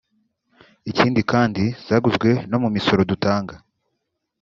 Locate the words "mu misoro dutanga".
2.63-3.55